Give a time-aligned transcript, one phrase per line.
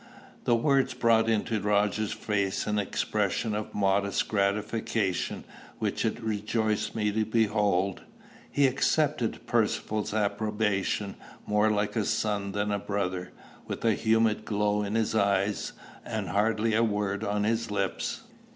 [0.45, 5.43] The words brought into Roger's face an expression of modest gratification
[5.77, 8.01] which it rejoiced me to behold:
[8.49, 13.31] he accepted Percivale's approbation more like a son than a brother,
[13.67, 15.73] with a humid glow in his eyes
[16.03, 18.23] and hardly a word on his lips.